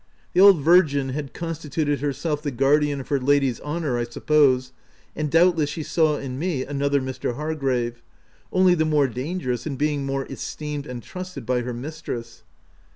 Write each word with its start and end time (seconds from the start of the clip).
The 0.33 0.41
old 0.41 0.61
virgin 0.61 1.09
had 1.09 1.31
constituted 1.31 1.99
herself 1.99 2.41
the 2.41 2.51
guar 2.51 2.79
dian 2.81 2.99
of 2.99 3.09
her 3.09 3.19
lady's 3.19 3.59
honour, 3.61 3.99
I 3.99 4.05
suppose, 4.05 4.71
and 5.15 5.29
doubtless 5.29 5.69
she 5.69 5.83
saw 5.83 6.17
in 6.17 6.39
me 6.39 6.65
another 6.65 6.99
Mr. 6.99 7.35
Hargrave, 7.35 8.01
only 8.51 8.73
the 8.73 8.83
more 8.83 9.07
dangerous 9.07 9.67
in 9.67 9.75
being 9.75 10.03
more 10.07 10.25
es 10.27 10.55
teemed 10.55 10.87
and 10.87 11.03
trusted 11.03 11.45
by 11.45 11.61
her 11.61 11.73
mistress. 11.75 12.41